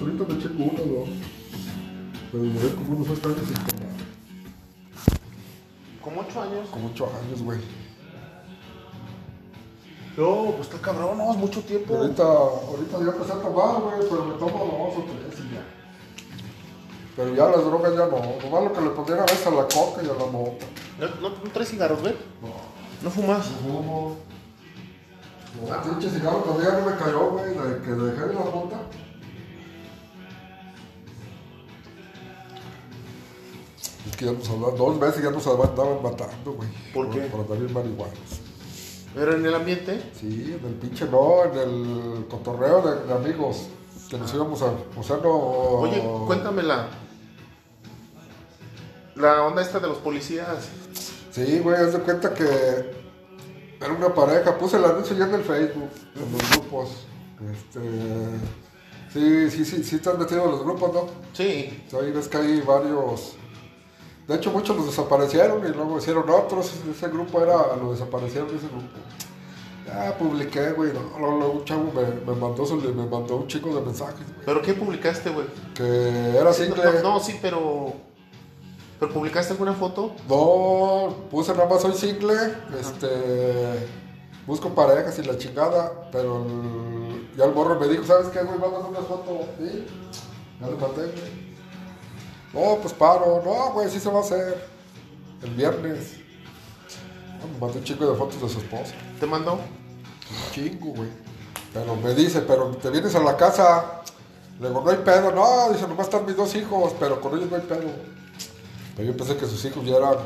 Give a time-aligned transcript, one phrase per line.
[0.00, 1.08] Ahorita me eché uno o dos.
[2.30, 3.98] Pero duré como unos ocho años sin tomar.
[6.02, 6.68] Como ocho años.
[6.70, 7.60] Como ocho años, güey.
[10.16, 11.96] No, pues está cabrón, no, es mucho tiempo.
[11.96, 15.64] Ahorita, ahorita ya empecé a tomar, güey, pero me tomo dos o tres y ya.
[17.16, 18.18] Pero ya las drogas ya no.
[18.18, 20.66] Nomás lo que le pondría a veces a la coca y a la mota.
[20.98, 22.14] ¿No, no, no traes cigarros, güey?
[22.42, 22.48] No.
[23.02, 23.46] ¿No fumas?
[23.46, 24.16] Fumo.
[25.66, 28.76] No, pinche cigarro todavía no me cayó, güey, de que dejé la mota.
[34.08, 36.68] Es que ya nos hablaban, dos veces ya nos andaban matando, güey.
[36.94, 37.20] ¿Por qué?
[37.22, 38.40] Por andar bien marihuanos.
[39.16, 40.12] ¿Era en el ambiente?
[40.18, 43.68] Sí, en el pinche no, en el cotorreo de, de amigos.
[44.08, 44.72] Que nos íbamos a.
[44.96, 45.30] O sea, no.
[45.30, 46.88] Oye, cuéntame la.
[49.16, 50.68] La onda esta de los policías.
[51.30, 52.44] Sí, güey, haz de cuenta que
[53.80, 54.56] era una pareja.
[54.56, 56.88] Puse el anuncio ya en el Facebook, en los grupos.
[57.52, 57.80] Este.
[59.12, 61.06] Sí, sí, sí, sí te metido en los grupos, ¿no?
[61.32, 61.82] Sí.
[61.92, 63.34] Ves que hay varios.
[64.28, 66.72] De hecho, muchos los desaparecieron y luego hicieron otros.
[66.90, 67.74] Ese grupo era.
[67.76, 68.86] Lo desaparecieron ese grupo.
[69.86, 70.92] Ya publiqué, güey.
[70.92, 74.44] No, luego, luego un chavo me, me mandó, me mandó un chico de mensajes, güey.
[74.44, 75.46] ¿Pero qué publicaste, güey?
[75.74, 76.84] Que era single.
[77.02, 77.94] no, no, sí, pero.
[79.00, 80.12] ¿Pero publicaste alguna foto?
[80.28, 82.34] No, puse nada más soy single,
[82.80, 83.88] este,
[84.44, 88.58] busco parejas y la chingada, pero el- ya el morro me dijo, ¿sabes qué, güey?
[88.58, 89.86] Mándame una foto, ¿sí?
[90.60, 91.47] Ya le mandé, güey.
[92.52, 94.64] No, pues paro, no, güey, sí se va a hacer,
[95.42, 96.14] el viernes.
[97.40, 99.54] No, me mandó un chingo de fotos de su esposa, ¿Te mandó?
[99.54, 101.10] un chingo, güey.
[101.72, 104.02] Pero me dice, pero te vienes a la casa,
[104.60, 107.50] le digo, no hay pedo, no, dice, nomás están mis dos hijos, pero con ellos
[107.50, 107.90] no hay pedo.
[108.96, 110.16] Pero yo pensé que sus hijos ya eran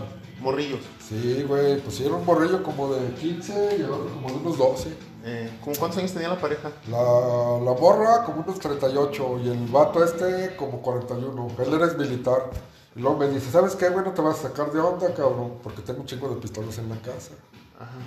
[0.43, 0.81] Morrillos.
[1.09, 4.35] Sí, güey, pues sí, era un morrillo como de 15 y el otro como de
[4.35, 4.89] unos 12.
[5.25, 6.73] Eh, ¿Cómo cuántos años tenía la pareja?
[6.89, 11.49] La, la morra como unos 38 y el vato este como 41.
[11.59, 12.51] Él era militar.
[12.95, 14.05] Y luego me dice, ¿sabes qué, güey?
[14.05, 16.89] No te vas a sacar de onda, cabrón, porque tengo un chingo de pistolas en
[16.89, 17.33] la casa.
[17.79, 17.99] Ajá.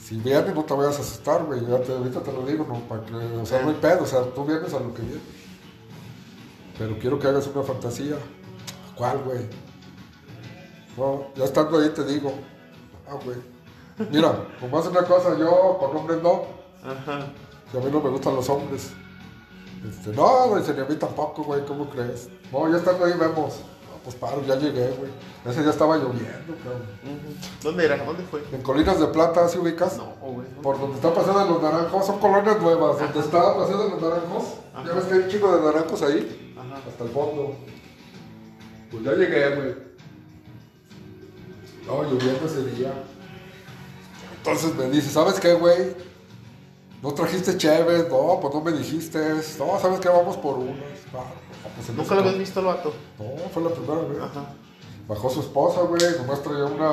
[0.00, 1.60] Si vienes, no te vayas a asustar, güey.
[1.66, 4.06] Ya te, ahorita te lo digo, no, para que, o sea, no hay pedo, o
[4.06, 5.22] sea, tú vienes a lo que vienes.
[6.78, 8.16] Pero quiero que hagas una fantasía.
[8.96, 9.48] ¿Cuál, güey?
[10.96, 12.32] No, ya estando ahí te digo.
[13.08, 13.36] Ah, güey.
[14.10, 16.42] Mira, como hace una cosa, yo con hombres no.
[16.84, 17.26] Ajá.
[17.72, 18.90] Que a mí no me gustan los hombres.
[19.88, 22.28] Este, no, dice, ni a mí tampoco, güey, ¿cómo crees?
[22.52, 23.54] No, ya estando ahí vemos.
[23.90, 25.10] No, pues paro, ya llegué, güey.
[25.44, 26.82] Ese día estaba lloviendo, cabrón.
[27.62, 28.02] ¿Dónde era?
[28.04, 28.42] ¿Dónde fue?
[28.52, 29.96] En Colinas de Plata, ¿sí ubicas?
[29.98, 30.46] No, güey.
[30.62, 32.98] Por donde está Paseo de los Naranjos, son colonias nuevas.
[32.98, 34.86] Donde está Paseo de los Naranjos, Ajá.
[34.86, 36.80] ya ves que hay un chico de naranjos ahí, Ajá.
[36.88, 37.56] hasta el fondo.
[38.90, 39.74] Pues ya llegué, güey.
[41.86, 42.92] No, lloviendo ese día.
[44.38, 45.94] Entonces me dice, ¿sabes qué, güey?
[47.04, 48.08] ¿No trajiste chévere?
[48.08, 49.18] No, pues no me dijiste.
[49.58, 50.08] No, ¿sabes qué?
[50.08, 50.74] Vamos por unas.
[51.12, 52.94] Ah, pues ¿Nunca lo habías visto el vato?
[53.18, 54.18] No, fue la primera vez.
[54.22, 54.54] Ajá.
[55.06, 56.92] Bajó su esposa, güey, nomás traía una,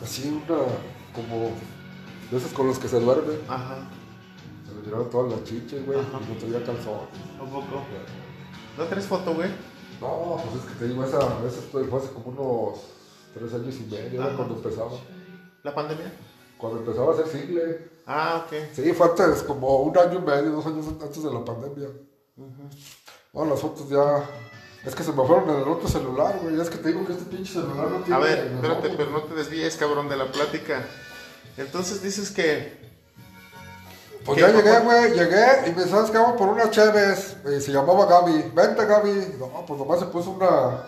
[0.00, 0.60] así una,
[1.12, 1.50] como,
[2.30, 3.40] de esas con las que se duermen.
[3.48, 3.88] Ajá.
[4.64, 7.00] Se le tiraron todas las chiches, güey, y no traía calzón.
[7.40, 7.82] ¿A poco?
[8.78, 9.50] ¿No traes foto, güey?
[10.00, 12.78] No, pues es que te digo, esa, esa fue hace como unos
[13.34, 14.36] tres años y medio, Ajá.
[14.36, 14.92] cuando empezaba.
[15.64, 16.12] ¿La pandemia?
[16.58, 17.95] Cuando empezaba a ser single.
[18.06, 18.52] Ah, ok.
[18.72, 21.88] Sí, fue antes, como un año y medio, dos años antes de la pandemia.
[23.32, 24.24] No, las fotos ya...
[24.84, 26.60] Es que se me fueron en el otro celular, güey.
[26.60, 28.14] Es que te digo que este pinche celular no tiene...
[28.14, 30.84] A ver, espérate, pero no te desvíes, cabrón, de la plática.
[31.56, 32.86] Entonces dices que.
[34.24, 37.36] Pues ya llegué, güey, llegué y me sabes que vamos por una Cheves.
[37.46, 38.52] Y se llamaba Gaby.
[38.54, 39.36] Vente, Gaby.
[39.38, 40.84] No, pues nomás se puso una,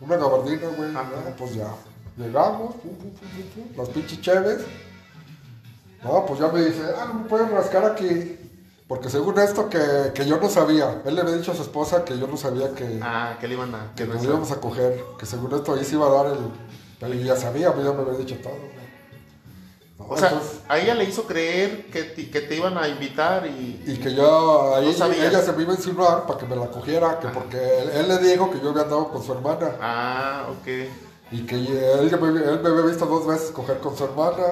[0.00, 0.92] una gabardina, güey.
[0.92, 1.02] No,
[1.36, 1.74] pues ya.
[2.16, 4.62] Llegamos, pum, pum, pum, pum, pum, las pinches Cheves.
[6.04, 8.38] No, pues ya me dice, ah, no me pueden rascar aquí.
[8.88, 9.78] Porque según esto que,
[10.14, 12.74] que yo no sabía, él le había dicho a su esposa que yo no sabía
[12.74, 13.92] que, Ah, que le iban a.
[13.94, 15.02] que Que no nos íbamos a coger.
[15.18, 17.18] Que según esto ahí se iba a dar el...
[17.18, 18.52] Yo ya sabía, mí ya me había dicho todo.
[19.98, 22.86] No, O sea, entonces- a ella le hizo creer que te, que te iban a
[22.88, 23.82] invitar y.
[23.86, 26.66] Y que yo ahí No ella se me iba a insinuar para que me la
[26.66, 30.46] cogiera, que porque él, él le dijo que yo había andado con su hermana Ah,
[30.50, 30.68] ok.
[31.32, 34.42] y que él, me, él me había visto dos veces coger con su hermana.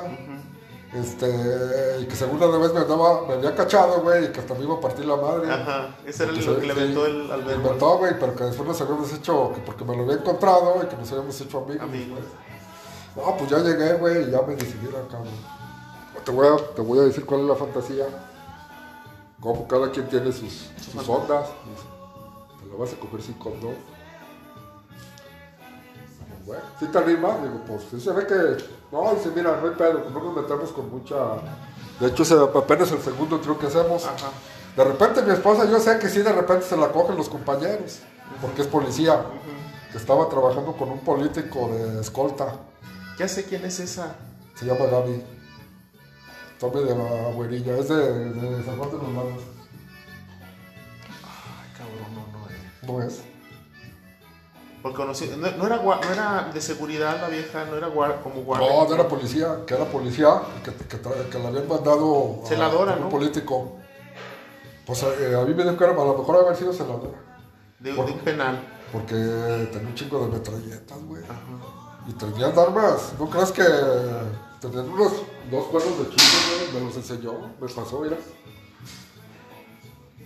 [0.92, 4.54] Este, y que según una vez me andaba, me había cachado, güey, y que hasta
[4.54, 5.48] me iba a partir la madre.
[5.48, 5.94] Ajá.
[6.04, 7.54] Ese era lo que le sí, aventó el Alberto.
[7.54, 10.86] inventó, güey, pero que después nos habíamos hecho, que porque me lo había encontrado y
[10.86, 11.82] que nos habíamos hecho amigos.
[11.82, 12.18] Amigos.
[13.14, 13.26] güey.
[13.26, 15.28] No, pues ya llegué, güey, y ya me decidí, mira, cabrón.
[16.24, 18.06] Te voy, a, te voy a decir cuál es la fantasía.
[19.40, 21.48] Como cada quien tiene sus, sus ondas.
[22.60, 23.74] Te la vas a coger sin condón.
[26.46, 28.64] Bueno, si te animas, digo, pues sí se ve que.
[28.90, 31.14] No, dice, mira, no hay pedo, pues no nos metemos con mucha.
[32.00, 34.04] De hecho, ese apenas el segundo trío que hacemos.
[34.06, 34.30] Ajá.
[34.76, 37.98] De repente mi esposa, yo sé que sí, de repente se la cogen los compañeros,
[38.40, 39.22] porque es policía,
[39.92, 42.54] que estaba trabajando con un político de escolta,
[43.18, 44.14] Ya sé quién es esa.
[44.54, 45.22] se llama Gaby.
[46.58, 47.96] Tome de la güerilla, es de,
[48.32, 49.42] de San Juan de los Lagos.
[51.24, 52.46] Ay, cabrón, no, no.
[52.48, 52.70] eh.
[52.82, 53.22] No es.
[54.82, 58.42] Porque conocí, no, no era, no era de seguridad la vieja, no era guar- como
[58.42, 58.66] guardia.
[58.68, 60.98] No, no era policía, que era policía, que, que,
[61.30, 63.08] que le habían mandado a- Celadora, a un ¿no?
[63.10, 63.76] político.
[64.86, 67.18] Pues eh, a mí me dio que era, a lo mejor haber sido celadora.
[67.78, 68.58] De, de un penal.
[68.92, 71.22] Porque tenía un chingo de metralletas, güey.
[71.24, 71.36] Ajá.
[72.08, 73.12] Y tenían armas.
[73.18, 73.62] ¿No crees que
[74.60, 75.12] tenían unos
[75.50, 76.22] dos cuernos de chico,
[76.72, 76.82] güey?
[76.82, 78.16] Me los enseñó, me pasó, mira.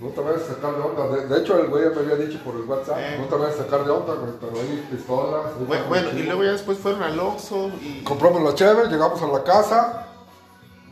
[0.00, 1.16] No te vayas a sacar de onda.
[1.16, 2.96] De, de hecho, el güey ya me había dicho por el WhatsApp.
[2.98, 3.16] Eh.
[3.20, 4.32] No te vayas a sacar de onda, güey.
[4.40, 5.66] Pero hay pistolas.
[5.66, 8.02] Bueno, bueno, y luego ya después fueron al Oxxo y...
[8.02, 10.06] Compramos la cheve, llegamos a la casa.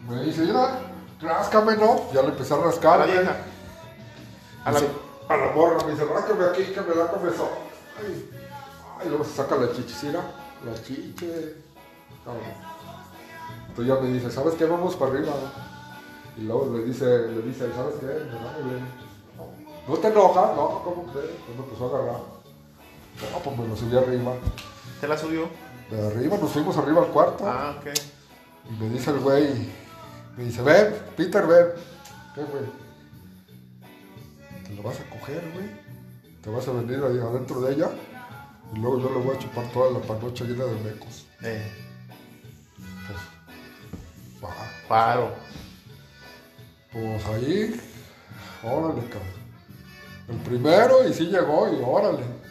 [0.09, 0.79] Me dice, mira,
[1.21, 2.13] ráscame, ¿no?
[2.13, 2.99] Ya le empecé a A rascar.
[3.01, 3.19] la güey.
[3.19, 3.37] vieja.
[4.65, 4.81] A la...
[4.81, 4.93] Dice,
[5.29, 7.49] a la morra, me dice, ráscame aquí que me da comezón.
[7.99, 8.31] Ay,
[9.01, 10.21] ay, luego se saca la chichicira,
[10.65, 11.57] la chiche.
[12.25, 12.43] Cabrón.
[13.69, 14.65] Entonces ya me dice, ¿sabes qué?
[14.65, 15.33] Vamos para arriba.
[16.37, 18.07] Y luego le dice, le dice, ¿sabes qué?
[18.07, 19.47] No,
[19.89, 20.57] ¿No te enojas?
[20.57, 21.31] No, ¿cómo crees?
[21.47, 22.21] Pues me empezó a agarrar.
[23.33, 24.33] No, pues me lo subí arriba.
[25.01, 25.49] ¿Te la subió?
[25.91, 27.45] De arriba nos fuimos arriba al cuarto.
[27.47, 27.87] Ah, ok.
[28.71, 29.69] Y me dice el güey,
[30.37, 31.67] me dice, ven, Peter, ven.
[32.35, 32.65] ¿Qué, güey?
[34.65, 35.67] Te lo vas a coger, güey.
[36.41, 37.91] Te vas a venir ahí adentro de ella.
[38.75, 41.27] Y luego yo le voy a chupar toda la panocha llena de mecos.
[41.43, 41.71] Eh,
[43.07, 44.55] Pues, va.
[44.89, 45.31] paro.
[46.93, 47.81] Pues ahí,
[48.63, 49.43] órale, cabrón.
[50.29, 52.43] El primero y sí llegó y órale.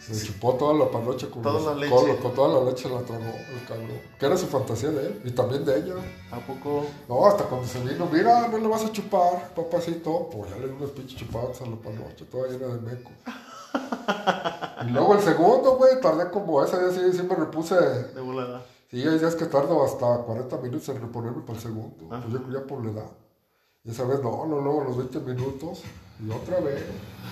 [0.00, 2.16] Se chupó toda la panocha con, Toda la leche.
[2.20, 4.00] con toda la leche la tragó el cabrón.
[4.18, 5.94] Que era su fantasía de él y también de ella.
[6.32, 6.86] ¿A poco?
[7.08, 10.28] No, hasta cuando se vino, mira, no le vas a chupar, papacito.
[10.32, 13.10] Pues ya le di unos pinches chupadas a la panocha, toda llena de meco.
[14.86, 17.76] y luego el segundo, güey, tardé como ese día sí, sí me repuse.
[17.76, 18.62] De volada.
[18.90, 22.06] Sí, hay días que tardo hasta 40 minutos en reponerme para el segundo.
[22.14, 22.24] Ajá.
[22.28, 23.10] Pues yo ya por la edad.
[23.84, 25.82] Y esa vez no, no, luego los 20 minutos.
[26.24, 26.84] Y otra vez.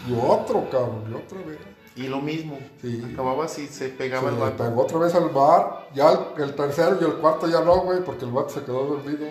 [0.08, 1.58] Y otro, cabrón, y otra vez.
[1.96, 2.58] Y lo mismo.
[2.80, 3.02] Sí.
[3.12, 4.64] Acababas y se pegaba Se el me vato.
[4.64, 5.88] pegó otra vez al bar.
[5.94, 8.84] Ya el, el tercero y el cuarto ya no, güey, porque el vato se quedó
[8.86, 9.26] dormido.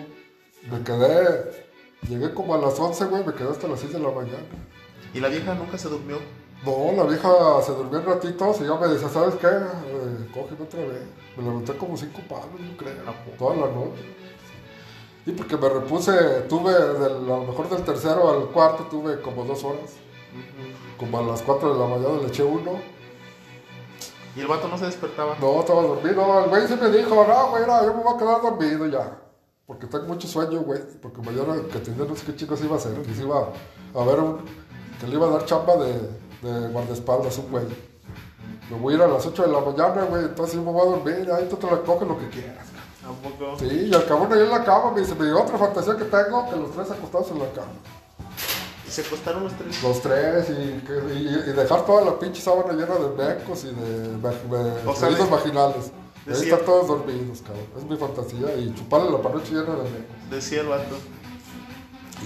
[0.70, 1.66] Me quedé.
[2.08, 4.44] Llegué como a las 11, güey, me quedé hasta las 6 de la mañana.
[5.14, 6.18] Y la vieja nunca se durmió.
[6.64, 7.28] No, la vieja
[7.64, 9.46] se durmió un ratito y ya me decía, ¿sabes qué?
[10.32, 11.02] Cógeme otra vez.
[11.36, 12.94] Me levanté como cinco palos, yo creo,
[13.38, 14.04] toda la noche.
[15.26, 16.12] Y porque me repuse,
[16.48, 19.96] tuve, del, a lo mejor del tercero al cuarto, tuve como dos horas.
[20.98, 22.80] Como a las 4 de la mañana le eché uno.
[24.34, 25.36] Y el vato no se despertaba.
[25.40, 26.44] No, estaba dormido.
[26.44, 29.18] El güey se me dijo, no, güey, no, yo me voy a quedar dormido ya.
[29.66, 30.80] Porque tengo mucho sueño, güey.
[31.02, 32.96] Porque mañana que tenía no sé qué chicos iba a hacer.
[33.06, 33.52] Y se iba
[33.94, 34.38] a ver un,
[34.98, 35.92] que le iba a dar chamba de,
[36.42, 37.66] de guardaespaldas un güey.
[38.70, 40.24] Me voy a ir a las 8 de la mañana, güey.
[40.24, 41.30] Entonces yo me voy a dormir.
[41.32, 42.66] Ahí tú te la coges lo que quieras.
[43.04, 43.58] ¿A poco?
[43.58, 46.04] Sí, y al cabrón ahí en la cama me dice, me dio otra fantasía que
[46.04, 47.72] tengo, que los tres acostados en la cama.
[48.86, 49.82] Y se acostaron los tres.
[49.82, 54.08] Los tres y, y- y dejar toda la pinche sábana llena de mecos y de,
[54.08, 55.92] de, de O sea, vaginales.
[56.26, 57.64] Ahí están todos dormidos, cabrón.
[57.78, 58.54] Es mi fantasía.
[58.56, 60.30] Y chuparle la panoche llena de mecos.
[60.30, 60.96] Decía el vato.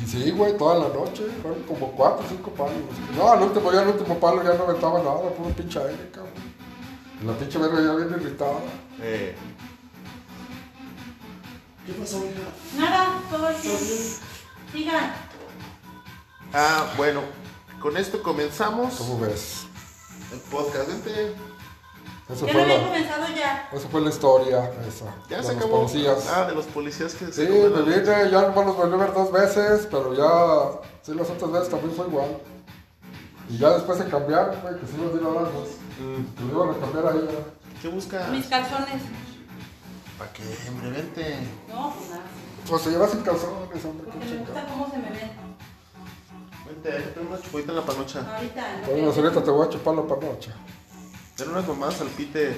[0.00, 1.24] Y sí, güey, toda la noche.
[1.42, 2.76] Fueron como cuatro o cinco palos.
[3.16, 6.32] No, al último, ya el último palo ya no aventaba nada, puro pinche aire, cabrón.
[7.26, 8.58] La pinche verga ya bien irritada.
[9.00, 9.36] Eh,
[11.86, 12.80] ¿Qué pasó, hija?
[12.80, 13.78] Nada, todo bien.
[14.72, 15.14] Sigan.
[16.52, 17.20] Ah, bueno.
[17.80, 19.66] Con esto comenzamos ¿Cómo ves?
[20.32, 20.88] el podcast.
[20.88, 21.34] Vente.
[22.32, 23.68] Esa Ya fue lo había la, comenzado ya.
[23.72, 25.04] esa fue la historia, esa.
[25.28, 25.78] Ya de se los acabó.
[25.86, 26.28] policías.
[26.34, 28.00] Ah, de los policías que Sí, se comen me la leche.
[28.14, 31.68] vine, ya nomás los volví a ver dos veces, pero ya, sí, las otras veces
[31.68, 32.38] también fue igual.
[33.50, 35.68] Y ya después se cambiaron, güey, que sí los di largos,
[36.00, 37.38] Mm, que lo iban a cambiar a ella.
[37.82, 38.26] ¿Qué busca?
[38.28, 39.02] Mis calzones.
[40.18, 40.90] ¿Para qué, hombre?
[40.90, 41.36] Vente.
[41.68, 42.22] No, pues nada.
[42.68, 45.30] Pues se lleva sin calzones, hombre, Porque me gusta cómo se me ven.
[46.66, 48.34] Vente, ahí tengo una chupadita en la panocha.
[48.36, 48.62] Ahorita.
[48.80, 48.86] ¿no?
[48.86, 50.52] Bueno, pues ahorita te voy a chupar la panocha.
[51.36, 52.56] Ten unas mamadas al pite.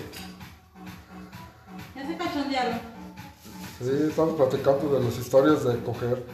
[1.94, 2.80] Ya se cachondearon.
[3.78, 6.24] Sí, estamos platicando de las historias de coger,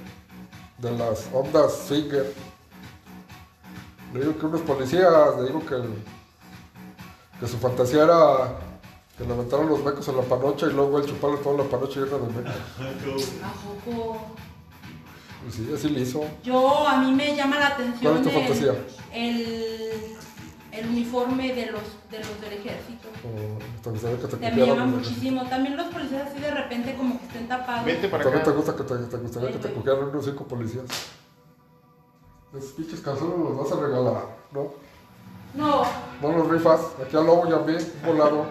[0.79, 2.33] de las ondas finger.
[4.13, 5.77] Le digo que unos policías, le digo que,
[7.41, 8.59] que su fantasía era
[9.17, 12.01] que le aventaron los mecos en la panocha y luego él chuparle toda la panocha
[12.01, 13.29] llena de mecos.
[13.43, 13.53] ¿A
[13.91, 14.19] poco?
[15.49, 16.23] Y sí, así le hizo.
[16.43, 18.85] Yo, a mí me llama la atención ¿Cuál es tu el- fantasía?
[19.13, 20.17] el,
[20.73, 23.09] el uniforme de los, de los del ejército.
[23.25, 25.45] O te gustaría que te Te me llama muchísimo.
[25.49, 27.85] También los policías así de repente como que estén tapados.
[27.85, 28.57] Vente para También te acá.
[28.57, 30.85] gusta que te, te gustaría que te cogieran unos cinco policías.
[32.57, 34.73] Esos pinches calzones los vas a regalar, ¿no?
[35.55, 35.83] No,
[36.23, 36.81] No los rifas.
[37.05, 38.47] Aquí al lobo y a mí, un volado.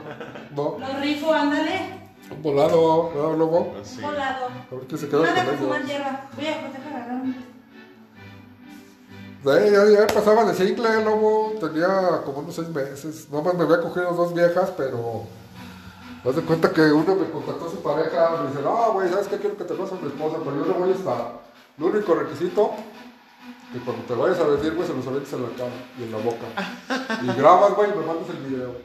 [0.55, 1.99] No, los rifo, ándale.
[2.31, 3.75] un volado, ¿no, lobo?
[3.81, 4.01] Así.
[4.01, 4.45] Volado.
[4.47, 5.88] A ver quién se queda Nada con ellos.
[5.88, 6.29] hierba.
[6.35, 7.58] Voy a agarrar un-
[9.41, 11.53] Sí, ya, ya pasaba de cicle, lobo.
[11.62, 13.29] Tenía como unos seis meses.
[13.31, 15.24] Nomás me había cogido dos viejas, pero.
[16.25, 18.31] Haz de cuenta que uno me contactó a su pareja.
[18.41, 19.38] Me dice, no, güey, ¿sabes qué?
[19.38, 21.39] Quiero que te vas a mi esposa, pero yo no voy a estar.
[21.77, 22.72] El único requisito.
[23.72, 26.12] Que cuando te vayas a venir, güey, se los avientes en la cara y en
[26.12, 27.24] la boca.
[27.24, 28.75] y grabas, güey, y me mandas el video.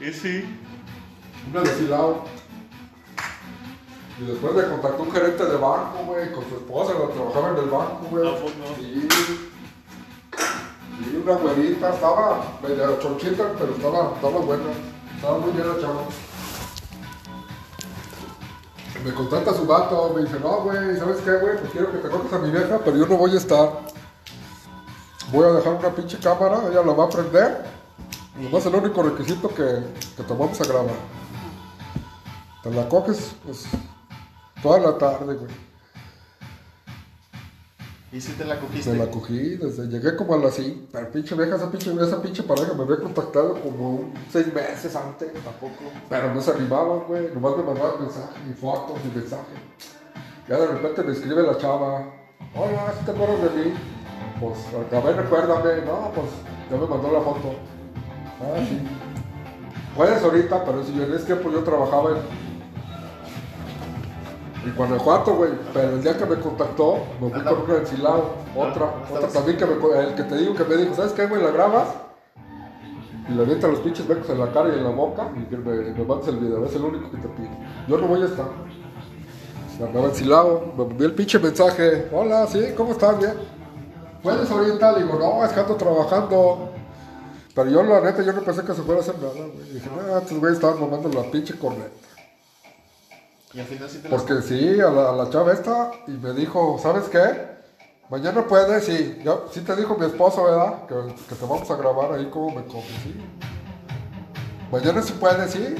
[0.00, 0.44] Y sí.
[1.52, 2.24] Una deshilado.
[4.20, 7.56] Y después me contactó un gerente de banco, güey, con su esposa, la trabajaba en
[7.64, 8.28] el banco, güey.
[8.28, 8.50] ¿A poco?
[8.78, 9.06] Sí.
[9.06, 9.53] Y
[11.24, 14.64] una güerita, estaba media chonchita, pero estaba, estaba buena.
[15.16, 16.02] Estaba muy bien la chava.
[19.04, 21.58] Me contacta su gato, me dice, no, güey, ¿sabes qué, güey?
[21.58, 23.70] Pues quiero que te cojas a mi vieja, pero yo no voy a estar.
[25.30, 27.64] Voy a dejar una pinche cámara, ella la va a prender.
[28.36, 29.84] Nomás el único requisito que,
[30.16, 30.94] que te vamos a grabar.
[32.62, 33.66] Te la coges, pues,
[34.62, 35.73] toda la tarde, güey.
[38.14, 38.92] ¿Y si te la cogiste?
[38.92, 42.22] Me la cogí, desde, llegué como a las 5, pero pinche vieja, esa pinche, esa
[42.22, 45.90] pinche pareja me había contactado como seis meses antes, tampoco.
[46.08, 49.58] Pero no se animaban, güey, nomás me mandaban mensajes y fotos y mensajes.
[50.48, 52.14] Ya de repente me escribe la chava,
[52.54, 53.74] hola, ¿sí te acuerdas de mí?
[54.38, 54.58] Pues,
[54.92, 56.28] a ver, recuérdame, no, pues,
[56.70, 57.56] ya me mandó la foto.
[58.40, 58.78] Ah, sí.
[59.96, 62.53] Puedes ahorita, pero si en ese tiempo yo trabajaba en,
[64.64, 65.52] en Guanajuato, güey.
[65.72, 68.22] Pero el día que me contactó, me fui con una enchilada,
[68.56, 71.26] otra, Ah, otra también que me, el que te digo que me dijo, ¿sabes qué,
[71.26, 71.42] güey?
[71.42, 71.88] La grabas
[73.28, 75.74] y le avientas los pinches becos en la cara y en la boca y me,
[75.92, 77.50] me mandes el video, es el único que te pido.
[77.88, 78.46] Yo no voy a estar.
[79.78, 83.18] Me andaba enchilado, me envió el pinche mensaje, hola, sí, ¿cómo estás?
[83.18, 83.32] Bien.
[84.22, 84.48] ¿Puedes?
[84.50, 86.70] Le digo, no, es que ando trabajando.
[87.54, 89.70] Pero yo, la neta, yo no pensé que se fuera a hacer nada, güey.
[89.72, 91.90] Dije, no, estos güeyes estaban mamando la pinche corneta.
[93.54, 96.32] Y al final sí te Porque sí, a la, a la chava esta, y me
[96.32, 97.54] dijo, ¿sabes qué?
[98.10, 99.20] Mañana puedes, sí.
[99.24, 100.86] Yo, sí te dijo mi esposo, ¿verdad?
[100.86, 103.14] Que, que te vamos a grabar ahí como me coges, sí.
[104.72, 105.74] Mañana sí puedes, sí.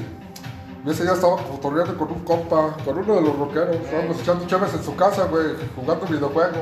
[0.85, 3.75] Y ese día estaba cotorreando con un compa, con uno de los rockeros.
[3.75, 6.57] Estábamos echando chaves en su casa, güey, jugando videojuego.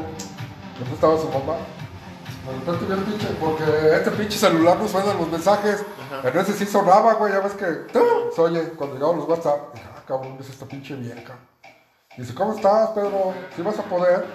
[0.79, 1.58] Donde estaba su mamá.
[2.46, 3.63] De repente vi el pinche, porque
[3.96, 5.82] este pinche celular nos suena los mensajes.
[5.82, 6.22] Ajá.
[6.24, 7.65] Pero ese sí sonaba, güey, ya ves que
[8.36, 9.92] se oye cuando llegaban los WhatsApp.
[10.03, 11.36] Ah, cabrón, es esta pinche vieja.
[12.17, 13.33] Dice, ¿cómo estás, Pedro?
[13.55, 14.25] ¿Sí vas a poder?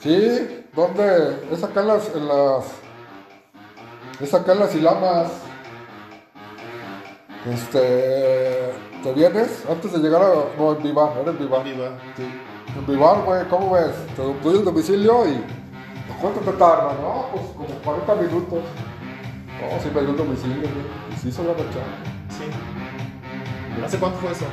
[0.00, 1.46] Sí, ¿dónde?
[1.52, 2.64] Es acá en las, en las...
[4.20, 5.30] Es acá en las Ilamas.
[7.48, 8.72] Este...
[9.04, 9.64] ¿Te vienes?
[9.70, 10.34] Antes de llegar a...
[10.58, 11.62] No, en Vivar, era en Vivar.
[11.62, 11.90] Viva.
[12.16, 12.24] Sí.
[12.76, 13.94] En Vivar, güey, ¿cómo ves?
[14.16, 15.44] Te doy el domicilio y...
[16.20, 16.92] ¿Cuánto te tarda?
[16.94, 18.64] No, pues como 40 minutos.
[19.60, 21.14] No, sí me dio el domicilio, güey.
[21.14, 21.78] Y sí se la rechazó.
[22.30, 22.50] Sí.
[23.84, 24.44] ¿Hace cuánto fue eso?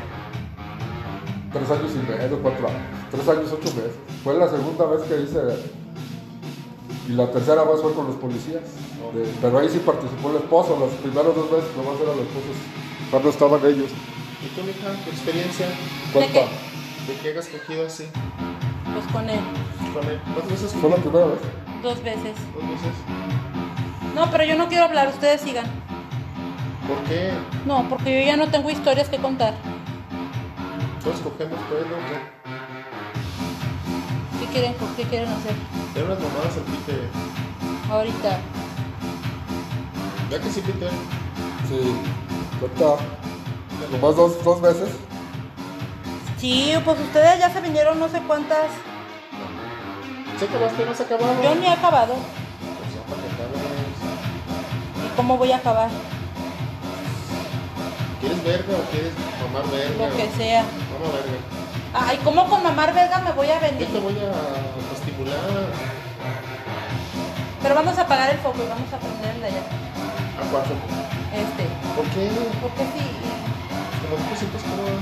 [1.51, 2.81] Tres años y medio, cuatro años.
[3.11, 3.93] Tres años, ocho meses.
[4.23, 5.39] Fue la segunda vez que hice.
[7.07, 8.63] Y la tercera vez fue con los policías.
[9.13, 10.77] De- pero ahí sí participó el esposo.
[10.79, 12.57] Las primeras dos veces nomás eran los esposos.
[13.11, 13.91] Cuando estaban ellos.
[14.41, 15.67] ¿Y tú, mija, tu experiencia
[16.11, 16.39] Cuenta.
[17.07, 18.05] de que hayas cogido así?
[18.93, 19.39] Pues con él,
[19.93, 20.19] Con él.
[20.33, 21.39] ¿Cuántas veces Fue la primera vez.
[21.83, 22.35] dos veces.
[22.55, 22.95] Dos veces.
[24.15, 25.65] No, pero yo no quiero hablar, ustedes sigan.
[26.87, 27.31] ¿Por qué?
[27.65, 29.53] No, porque yo ya no tengo historias que contar.
[31.03, 31.95] Todos cogemos pelo.
[34.39, 35.53] ¿Qué quieren, qué quieren hacer?
[35.93, 37.09] De unas mamadas al pite.
[37.89, 38.39] Ahorita.
[40.29, 40.89] Ya que sí, Peter.
[41.69, 41.95] Sí.
[42.59, 43.01] Cuenta.
[43.91, 44.89] Nomás dos, dos veces.
[46.37, 48.71] Sí, pues ustedes ya se vinieron no sé cuántas.
[50.37, 50.85] ¿Se acabaste?
[50.85, 51.43] ¿No se acabado?
[51.43, 52.15] Yo ni he acabado.
[52.15, 53.61] Pues ya, para que acabes.
[55.05, 55.89] ¿Y cómo voy a acabar?
[58.23, 59.11] ¿Quieres verga o quieres
[59.43, 60.07] mamar verga?
[60.07, 60.63] Lo que sea.
[60.63, 62.07] Mamá verga.
[62.07, 63.87] Ay, ¿cómo con mamar verga me voy a Yo venir?
[63.91, 65.67] te voy a estimular.
[67.61, 69.59] Pero vamos a apagar el foco y vamos a prenderla ya.
[70.39, 70.73] ¿A cuatro?
[71.35, 71.63] Este.
[71.97, 72.31] ¿Por qué?
[72.61, 73.05] Porque sí.
[74.07, 74.99] Como tú te sientes cómodo.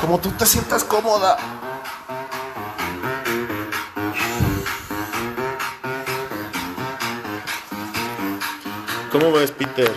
[0.00, 1.36] Como tú te sientas cómoda.
[9.18, 9.90] ¿Cómo ves, Peter?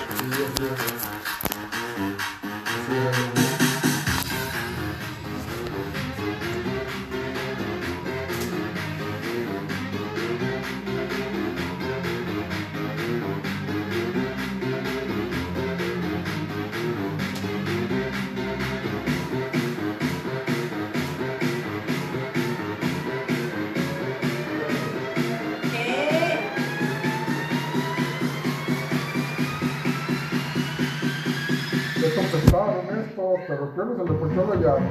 [33.50, 34.82] Le ponchó la ¿qué hora?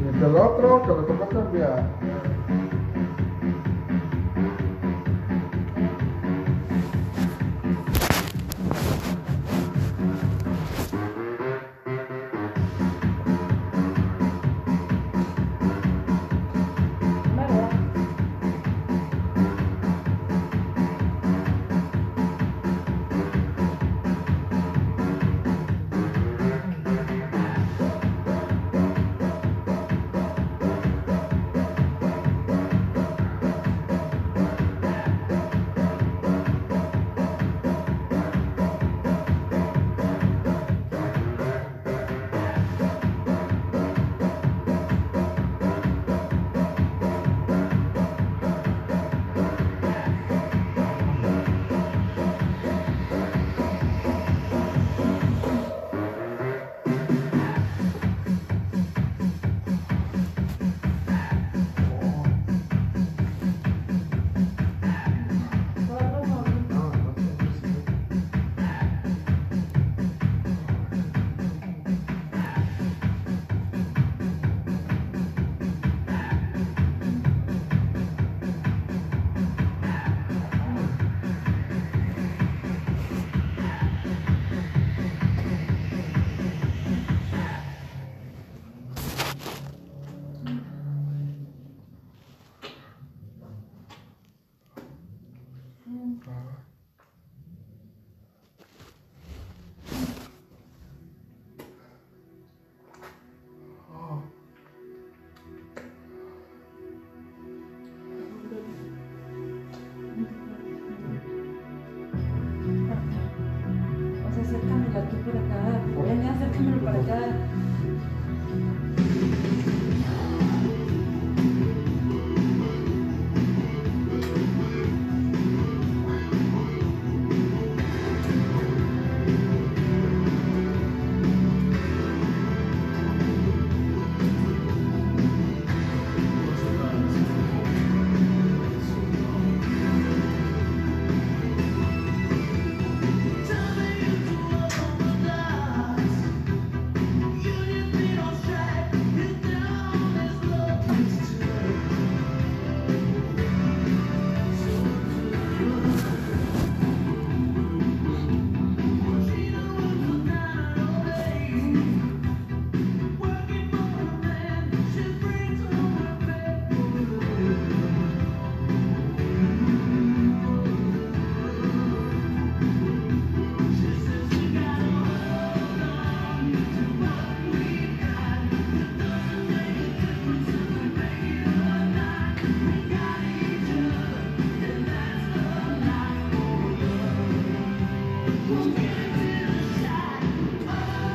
[0.00, 2.09] Y el otro que le tocó cambiar.